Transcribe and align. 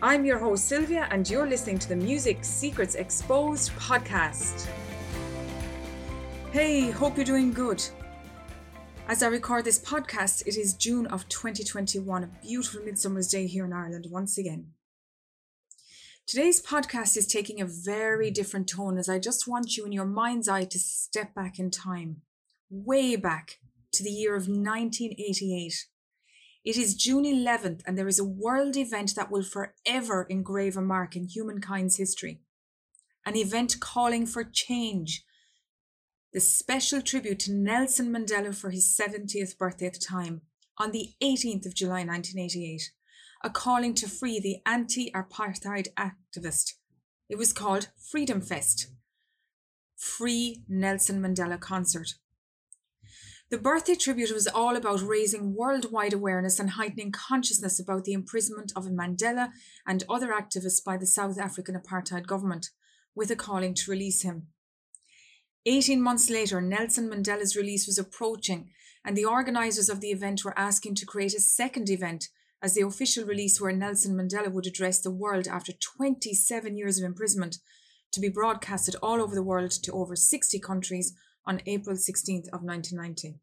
I'm 0.00 0.24
your 0.24 0.38
host, 0.38 0.68
Sylvia, 0.68 1.08
and 1.10 1.28
you're 1.28 1.48
listening 1.48 1.76
to 1.80 1.88
the 1.88 1.96
Music 1.96 2.44
Secrets 2.44 2.94
Exposed 2.94 3.72
podcast. 3.72 4.68
Hey, 6.52 6.92
hope 6.92 7.16
you're 7.16 7.24
doing 7.24 7.52
good. 7.52 7.84
As 9.08 9.24
I 9.24 9.26
record 9.26 9.64
this 9.64 9.80
podcast, 9.80 10.46
it 10.46 10.56
is 10.56 10.74
June 10.74 11.08
of 11.08 11.28
2021, 11.28 12.22
a 12.22 12.30
beautiful 12.40 12.80
midsummer's 12.82 13.26
day 13.26 13.48
here 13.48 13.64
in 13.64 13.72
Ireland 13.72 14.06
once 14.08 14.38
again. 14.38 14.68
Today's 16.28 16.62
podcast 16.62 17.16
is 17.16 17.26
taking 17.26 17.60
a 17.60 17.66
very 17.66 18.30
different 18.30 18.68
tone 18.68 18.98
as 18.98 19.08
I 19.08 19.18
just 19.18 19.48
want 19.48 19.76
you 19.76 19.84
in 19.84 19.90
your 19.90 20.06
mind's 20.06 20.48
eye 20.48 20.66
to 20.66 20.78
step 20.78 21.34
back 21.34 21.58
in 21.58 21.72
time, 21.72 22.22
way 22.70 23.16
back 23.16 23.58
to 23.90 24.04
the 24.04 24.10
year 24.10 24.36
of 24.36 24.46
1988 24.46 25.86
it 26.64 26.76
is 26.76 26.94
June 26.94 27.24
11th, 27.24 27.82
and 27.86 27.96
there 27.96 28.08
is 28.08 28.18
a 28.18 28.24
world 28.24 28.76
event 28.76 29.14
that 29.14 29.30
will 29.30 29.42
forever 29.42 30.26
engrave 30.28 30.76
a 30.76 30.82
mark 30.82 31.16
in 31.16 31.28
humankind's 31.28 31.96
history. 31.96 32.40
An 33.24 33.36
event 33.36 33.80
calling 33.80 34.26
for 34.26 34.44
change. 34.44 35.24
The 36.32 36.40
special 36.40 37.00
tribute 37.00 37.38
to 37.40 37.52
Nelson 37.52 38.12
Mandela 38.12 38.54
for 38.54 38.70
his 38.70 38.94
70th 38.98 39.56
birthday 39.56 39.86
at 39.86 39.94
the 39.94 39.98
time, 39.98 40.42
on 40.76 40.92
the 40.92 41.10
18th 41.22 41.66
of 41.66 41.74
July 41.74 42.04
1988. 42.04 42.92
A 43.44 43.50
calling 43.50 43.94
to 43.94 44.08
free 44.08 44.40
the 44.40 44.58
anti 44.66 45.10
apartheid 45.12 45.88
activist. 45.96 46.74
It 47.28 47.38
was 47.38 47.52
called 47.52 47.88
Freedom 48.10 48.40
Fest. 48.40 48.88
Free 49.96 50.62
Nelson 50.68 51.20
Mandela 51.22 51.58
concert. 51.58 52.14
The 53.50 53.56
birthday 53.56 53.94
tribute 53.94 54.30
was 54.30 54.46
all 54.46 54.76
about 54.76 55.00
raising 55.00 55.54
worldwide 55.54 56.12
awareness 56.12 56.58
and 56.60 56.70
heightening 56.70 57.12
consciousness 57.12 57.80
about 57.80 58.04
the 58.04 58.12
imprisonment 58.12 58.72
of 58.76 58.84
Mandela 58.84 59.52
and 59.86 60.04
other 60.06 60.32
activists 60.32 60.84
by 60.84 60.98
the 60.98 61.06
South 61.06 61.38
African 61.38 61.74
apartheid 61.74 62.26
government, 62.26 62.68
with 63.14 63.30
a 63.30 63.36
calling 63.36 63.72
to 63.72 63.90
release 63.90 64.20
him. 64.20 64.48
18 65.64 66.02
months 66.02 66.28
later, 66.28 66.60
Nelson 66.60 67.08
Mandela's 67.08 67.56
release 67.56 67.86
was 67.86 67.96
approaching, 67.96 68.68
and 69.02 69.16
the 69.16 69.24
organisers 69.24 69.88
of 69.88 70.02
the 70.02 70.10
event 70.10 70.44
were 70.44 70.58
asking 70.58 70.96
to 70.96 71.06
create 71.06 71.32
a 71.32 71.40
second 71.40 71.88
event 71.88 72.28
as 72.60 72.74
the 72.74 72.82
official 72.82 73.24
release 73.24 73.58
where 73.58 73.72
Nelson 73.72 74.14
Mandela 74.14 74.52
would 74.52 74.66
address 74.66 75.00
the 75.00 75.10
world 75.10 75.48
after 75.48 75.72
27 75.72 76.76
years 76.76 76.98
of 76.98 77.04
imprisonment 77.04 77.56
to 78.12 78.20
be 78.20 78.28
broadcasted 78.28 78.96
all 79.02 79.22
over 79.22 79.34
the 79.34 79.42
world 79.42 79.70
to 79.70 79.92
over 79.92 80.14
60 80.14 80.58
countries 80.60 81.14
on 81.48 81.62
April 81.66 81.96
16th 81.96 82.46
of 82.52 82.62
1990. 82.62 83.40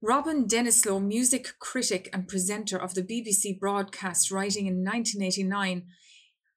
Robin 0.00 0.46
Denselow, 0.46 1.04
music 1.04 1.54
critic 1.58 2.08
and 2.12 2.28
presenter 2.28 2.76
of 2.76 2.94
the 2.94 3.02
BBC 3.02 3.58
broadcast, 3.58 4.30
writing 4.30 4.66
in 4.66 4.84
1989, 4.84 5.86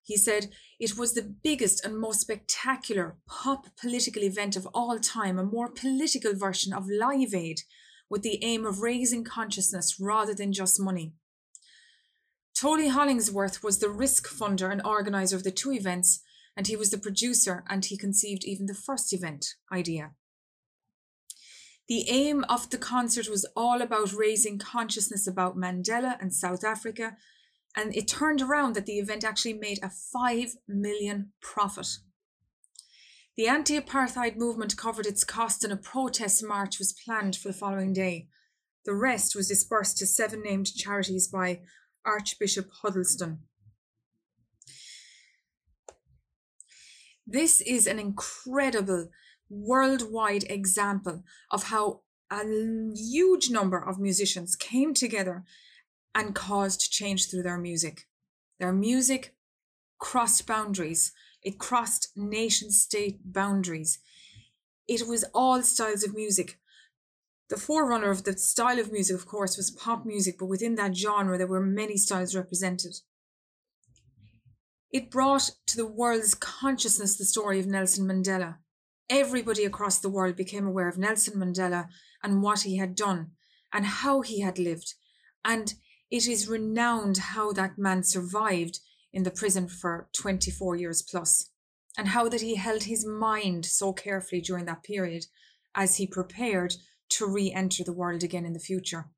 he 0.04 0.16
said, 0.16 0.52
It 0.80 0.96
was 0.96 1.14
the 1.14 1.36
biggest 1.44 1.84
and 1.84 1.98
most 1.98 2.22
spectacular 2.22 3.18
pop 3.28 3.66
political 3.80 4.24
event 4.24 4.56
of 4.56 4.68
all 4.76 5.00
time, 5.00 5.40
a 5.40 5.44
more 5.44 5.72
political 5.72 6.36
version 6.36 6.72
of 6.72 6.88
Live 6.88 7.34
Aid, 7.34 7.62
with 8.12 8.22
the 8.22 8.44
aim 8.44 8.64
of 8.64 8.82
raising 8.82 9.24
consciousness 9.24 10.00
rather 10.00 10.36
than 10.36 10.54
just 10.54 10.80
money. 10.80 11.14
Tony 12.54 12.90
Hollingsworth 12.90 13.64
was 13.64 13.80
the 13.80 13.90
risk 13.90 14.28
funder 14.28 14.72
and 14.72 14.86
organizer 14.86 15.36
of 15.36 15.44
the 15.44 15.50
two 15.50 15.72
events, 15.72 16.22
and 16.56 16.68
he 16.68 16.76
was 16.76 16.92
the 16.92 16.98
producer 17.00 17.64
and 17.68 17.86
he 17.86 17.98
conceived 17.98 18.44
even 18.44 18.68
the 18.68 18.76
first 18.76 19.14
event 19.14 19.56
idea. 19.72 20.12
The 21.88 22.10
aim 22.10 22.46
of 22.48 22.70
the 22.70 22.78
concert 22.78 23.28
was 23.30 23.46
all 23.56 23.82
about 23.82 24.14
raising 24.14 24.58
consciousness 24.58 25.28
about 25.28 25.58
Mandela 25.58 26.18
and 26.22 26.34
South 26.34 26.64
Africa, 26.64 27.18
and 27.76 27.96
it 27.96 28.08
turned 28.08 28.42
around 28.42 28.76
that 28.76 28.86
the 28.86 29.00
event 29.00 29.24
actually 29.24 29.54
made 29.54 29.80
a 29.84 29.90
5 29.90 30.56
million 30.68 31.32
profit. 31.42 31.88
The 33.38 33.48
anti 33.48 33.80
apartheid 33.80 34.36
movement 34.36 34.78
covered 34.78 35.06
its 35.06 35.24
cost, 35.24 35.64
and 35.64 35.72
a 35.72 35.78
protest 35.78 36.44
march 36.44 36.80
was 36.80 36.94
planned 36.94 37.36
for 37.36 37.48
the 37.48 37.58
following 37.58 37.94
day. 37.94 38.28
The 38.86 38.94
rest 38.94 39.36
was 39.36 39.48
dispersed 39.48 39.98
to 39.98 40.06
seven 40.06 40.44
named 40.44 40.76
charities 40.76 41.28
by 41.28 41.62
Archbishop 42.06 42.70
Huddleston. 42.82 43.40
This 47.26 47.62
is 47.62 47.88
an 47.88 48.00
incredible 48.00 49.10
worldwide 49.52 50.46
example 50.50 51.24
of 51.52 51.64
how 51.64 52.02
a 52.32 52.44
huge 52.96 53.50
number 53.50 53.78
of 53.78 54.00
musicians 54.00 54.56
came 54.56 54.94
together 54.94 55.44
and 56.16 56.34
caused 56.34 56.92
change 56.92 57.30
through 57.30 57.44
their 57.44 57.58
music. 57.58 58.08
Their 58.60 58.72
music 58.72 59.36
crossed 60.00 60.48
boundaries, 60.48 61.12
it 61.44 61.60
crossed 61.60 62.10
nation 62.16 62.72
state 62.72 63.20
boundaries. 63.26 64.00
It 64.88 65.08
was 65.08 65.26
all 65.34 65.62
styles 65.62 66.04
of 66.04 66.16
music. 66.16 66.60
The 67.50 67.58
forerunner 67.58 68.10
of 68.10 68.24
the 68.24 68.38
style 68.38 68.80
of 68.80 68.92
music, 68.92 69.16
of 69.16 69.26
course, 69.26 69.58
was 69.58 69.72
pop 69.72 70.06
music, 70.06 70.38
but 70.40 70.46
within 70.46 70.76
that 70.76 70.96
genre, 70.96 71.38
there 71.38 71.48
were 71.48 71.62
many 71.62 71.98
styles 71.98 72.36
represented. 72.36 72.96
It 74.90 75.12
brought 75.12 75.52
to 75.68 75.78
the 75.78 75.86
world's 75.86 76.34
consciousness 76.34 77.18
the 77.18 77.26
story 77.26 77.60
of 77.60 77.66
Nelson 77.66 78.08
Mandela. 78.08 78.58
Everybody 79.12 79.66
across 79.66 80.00
the 80.00 80.10
world 80.10 80.38
became 80.38 80.66
aware 80.66 80.88
of 80.88 80.98
Nelson 80.98 81.38
Mandela 81.38 81.90
and 82.24 82.42
what 82.42 82.62
he 82.62 82.78
had 82.78 82.96
done 82.96 83.32
and 83.74 83.86
how 83.86 84.22
he 84.22 84.40
had 84.40 84.58
lived. 84.58 84.94
And 85.44 85.74
it 86.10 86.28
is 86.28 86.48
renowned 86.48 87.18
how 87.18 87.52
that 87.52 87.78
man 87.78 88.04
survived 88.04 88.80
in 89.12 89.24
the 89.24 89.32
prison 89.32 89.68
for 89.68 90.08
24 90.16 90.78
years 90.78 91.02
plus, 91.02 91.50
and 91.98 92.08
how 92.08 92.30
that 92.30 92.40
he 92.40 92.56
held 92.56 92.84
his 92.84 93.06
mind 93.06 93.66
so 93.66 93.92
carefully 93.92 94.40
during 94.40 94.64
that 94.64 94.84
period 94.84 95.26
as 95.76 95.98
he 95.98 96.08
prepared 96.08 96.76
to 97.10 97.28
re 97.28 97.52
enter 97.52 97.84
the 97.84 97.92
world 97.92 98.24
again 98.24 98.46
in 98.46 98.54
the 98.54 98.60
future. 98.60 99.10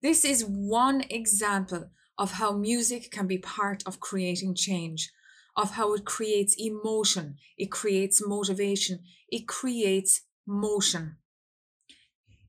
This 0.00 0.24
is 0.24 0.44
one 0.44 1.02
example 1.10 1.90
of 2.16 2.32
how 2.32 2.52
music 2.52 3.10
can 3.10 3.26
be 3.26 3.38
part 3.38 3.82
of 3.84 3.98
creating 3.98 4.54
change, 4.54 5.10
of 5.58 5.72
how 5.72 5.92
it 5.92 6.04
creates 6.04 6.54
emotion, 6.56 7.36
it 7.58 7.70
creates 7.70 8.22
motivation, 8.24 9.00
it 9.28 9.48
creates 9.48 10.22
motion. 10.46 11.16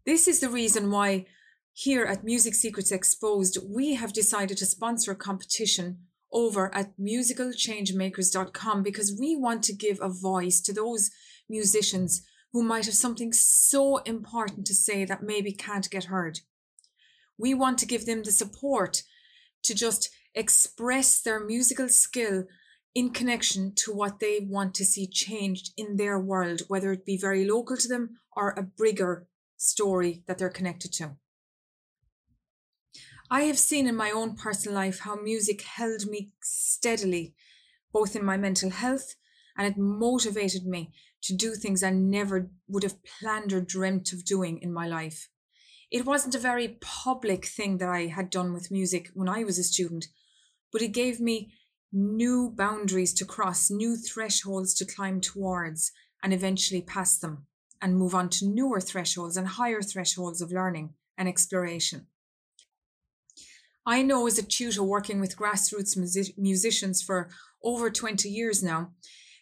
This 0.05 0.27
is 0.27 0.39
the 0.39 0.49
reason 0.49 0.91
why 0.91 1.25
here 1.73 2.05
at 2.05 2.23
Music 2.23 2.53
Secrets 2.53 2.91
Exposed, 2.91 3.57
we 3.67 3.95
have 3.95 4.13
decided 4.13 4.57
to 4.57 4.65
sponsor 4.65 5.11
a 5.11 5.15
competition 5.15 5.97
over 6.31 6.73
at 6.75 6.99
musicalchangemakers.com 6.99 8.83
because 8.83 9.17
we 9.19 9.35
want 9.35 9.63
to 9.63 9.73
give 9.73 9.99
a 10.01 10.09
voice 10.09 10.61
to 10.61 10.71
those 10.71 11.09
musicians 11.49 12.21
who 12.53 12.61
might 12.61 12.85
have 12.85 12.93
something 12.93 13.33
so 13.33 13.97
important 13.99 14.67
to 14.67 14.75
say 14.75 15.03
that 15.03 15.23
maybe 15.23 15.51
can't 15.51 15.89
get 15.89 16.05
heard. 16.05 16.41
We 17.39 17.55
want 17.55 17.79
to 17.79 17.87
give 17.87 18.05
them 18.05 18.21
the 18.21 18.31
support 18.31 19.01
to 19.63 19.73
just 19.73 20.09
express 20.35 21.21
their 21.21 21.39
musical 21.39 21.89
skill 21.89 22.43
in 22.95 23.11
connection 23.11 23.73
to 23.75 23.93
what 23.93 24.19
they 24.19 24.39
want 24.41 24.73
to 24.75 24.85
see 24.85 25.07
changed 25.07 25.71
in 25.77 25.97
their 25.97 26.19
world, 26.19 26.61
whether 26.67 26.91
it 26.91 27.05
be 27.05 27.17
very 27.17 27.45
local 27.45 27.77
to 27.77 27.87
them 27.87 28.17
or 28.35 28.51
a 28.51 28.63
bigger 28.63 29.27
story 29.57 30.23
that 30.27 30.37
they're 30.37 30.49
connected 30.49 30.91
to. 30.93 31.11
I 33.31 33.41
have 33.41 33.59
seen 33.59 33.87
in 33.87 33.95
my 33.95 34.09
own 34.09 34.35
personal 34.35 34.75
life 34.75 35.01
how 35.01 35.15
music 35.15 35.61
held 35.61 36.07
me 36.07 36.31
steadily 36.41 37.35
both 37.93 38.15
in 38.15 38.25
my 38.25 38.37
mental 38.37 38.71
health 38.71 39.15
and 39.57 39.67
it 39.67 39.77
motivated 39.77 40.65
me 40.65 40.91
to 41.21 41.35
do 41.35 41.53
things 41.53 41.83
I 41.83 41.91
never 41.91 42.49
would 42.67 42.83
have 42.83 43.03
planned 43.03 43.53
or 43.53 43.61
dreamt 43.61 44.13
of 44.13 44.25
doing 44.25 44.59
in 44.61 44.73
my 44.73 44.87
life. 44.87 45.29
It 45.91 46.05
wasn't 46.05 46.35
a 46.35 46.39
very 46.39 46.77
public 46.81 47.45
thing 47.45 47.77
that 47.79 47.89
I 47.89 48.07
had 48.07 48.29
done 48.29 48.53
with 48.53 48.71
music 48.71 49.09
when 49.13 49.27
I 49.27 49.43
was 49.43 49.59
a 49.59 49.63
student, 49.63 50.05
but 50.71 50.81
it 50.81 50.89
gave 50.89 51.19
me 51.19 51.51
new 51.91 52.53
boundaries 52.55 53.13
to 53.15 53.25
cross, 53.25 53.69
new 53.69 53.95
thresholds 53.95 54.73
to 54.75 54.85
climb 54.85 55.21
towards, 55.21 55.91
and 56.23 56.33
eventually 56.33 56.81
pass 56.81 57.17
them 57.17 57.45
and 57.81 57.97
move 57.97 58.13
on 58.13 58.29
to 58.29 58.47
newer 58.47 58.81
thresholds 58.81 59.37
and 59.37 59.47
higher 59.47 59.81
thresholds 59.81 60.41
of 60.41 60.51
learning 60.51 60.93
and 61.17 61.27
exploration. 61.27 62.07
I 63.85 64.03
know 64.03 64.27
as 64.27 64.37
a 64.37 64.43
tutor 64.43 64.83
working 64.83 65.19
with 65.19 65.37
grassroots 65.37 65.97
music- 65.97 66.37
musicians 66.37 67.01
for 67.01 67.29
over 67.63 67.89
20 67.89 68.29
years 68.29 68.61
now 68.61 68.91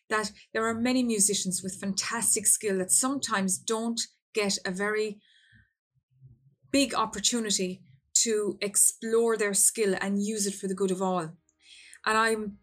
that 0.10 0.32
there 0.54 0.66
are 0.66 0.74
many 0.74 1.04
musicians 1.04 1.62
with 1.62 1.80
fantastic 1.80 2.48
skill 2.48 2.78
that 2.78 2.92
sometimes 2.92 3.58
don't 3.58 4.00
get 4.34 4.58
a 4.66 4.72
very 4.72 5.20
big 6.72 6.94
opportunity 6.94 7.82
to 8.14 8.58
explore 8.62 9.36
their 9.38 9.54
skill 9.54 9.96
and 10.00 10.24
use 10.24 10.48
it 10.48 10.56
for 10.56 10.68
the 10.68 10.76
good 10.76 10.92
of 10.92 11.02
all. 11.02 11.30
And 12.08 12.18
I'm 12.18 12.58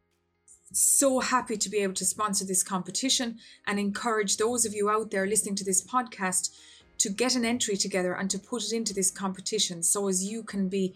so 0.72 1.20
happy 1.20 1.58
to 1.58 1.68
be 1.68 1.78
able 1.78 1.92
to 1.94 2.04
sponsor 2.06 2.46
this 2.46 2.62
competition 2.62 3.38
and 3.66 3.78
encourage 3.78 4.38
those 4.38 4.64
of 4.64 4.74
you 4.74 4.88
out 4.88 5.10
there 5.10 5.26
listening 5.26 5.54
to 5.56 5.64
this 5.64 5.86
podcast 5.86 6.48
to 6.96 7.10
get 7.10 7.36
an 7.36 7.44
entry 7.44 7.76
together 7.76 8.14
and 8.14 8.30
to 8.30 8.38
put 8.38 8.64
it 8.64 8.72
into 8.72 8.94
this 8.94 9.10
competition 9.10 9.82
so 9.82 10.08
as 10.08 10.24
you 10.24 10.42
can 10.42 10.70
be 10.70 10.94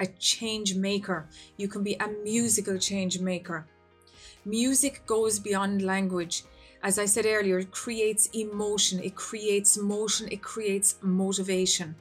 a 0.00 0.06
change 0.06 0.74
maker. 0.74 1.28
You 1.58 1.68
can 1.68 1.82
be 1.82 1.94
a 1.96 2.08
musical 2.24 2.78
change 2.78 3.20
maker. 3.20 3.66
Music 4.46 5.04
goes 5.04 5.38
beyond 5.38 5.82
language. 5.82 6.44
As 6.82 6.98
I 6.98 7.04
said 7.04 7.26
earlier, 7.26 7.58
it 7.58 7.70
creates 7.70 8.28
emotion, 8.28 9.00
it 9.00 9.14
creates 9.14 9.76
motion, 9.76 10.26
it 10.32 10.40
creates 10.40 10.96
motivation. 11.02 11.94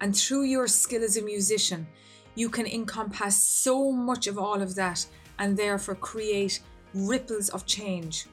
And 0.00 0.16
through 0.16 0.44
your 0.44 0.66
skill 0.66 1.04
as 1.04 1.18
a 1.18 1.22
musician, 1.22 1.86
you 2.34 2.48
can 2.48 2.66
encompass 2.66 3.36
so 3.36 3.92
much 3.92 4.26
of 4.26 4.38
all 4.38 4.60
of 4.60 4.74
that 4.74 5.06
and 5.38 5.56
therefore 5.56 5.94
create 5.94 6.60
ripples 6.94 7.48
of 7.50 7.66
change. 7.66 8.26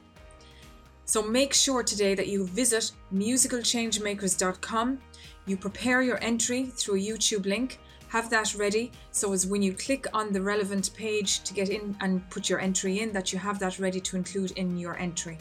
So 1.04 1.22
make 1.22 1.52
sure 1.52 1.82
today 1.82 2.14
that 2.14 2.28
you 2.28 2.46
visit 2.46 2.92
musicalchangemakers.com, 3.12 4.98
you 5.46 5.56
prepare 5.56 6.02
your 6.02 6.22
entry 6.22 6.64
through 6.66 6.96
a 6.96 6.98
YouTube 6.98 7.46
link, 7.46 7.80
have 8.08 8.30
that 8.30 8.54
ready 8.54 8.92
so 9.10 9.32
as 9.32 9.46
when 9.46 9.62
you 9.62 9.72
click 9.72 10.06
on 10.12 10.32
the 10.32 10.42
relevant 10.42 10.92
page 10.94 11.42
to 11.44 11.54
get 11.54 11.70
in 11.70 11.96
and 12.00 12.28
put 12.30 12.48
your 12.48 12.60
entry 12.60 13.00
in 13.00 13.10
that 13.12 13.32
you 13.32 13.38
have 13.38 13.58
that 13.58 13.78
ready 13.78 14.00
to 14.00 14.16
include 14.16 14.52
in 14.52 14.78
your 14.78 14.96
entry. 14.98 15.38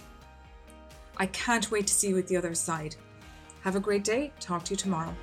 I 1.18 1.26
can't 1.28 1.70
wait 1.70 1.88
to 1.88 1.94
see 1.94 2.08
you 2.08 2.18
at 2.18 2.28
the 2.28 2.38
other 2.38 2.56
side. 2.56 2.96
Have 3.62 3.76
a 3.76 3.80
great 3.80 4.04
day. 4.04 4.32
Talk 4.40 4.64
to 4.66 4.72
you 4.72 4.78
tomorrow. 4.78 5.14